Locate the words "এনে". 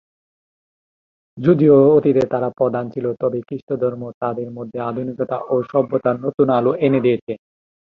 6.85-6.99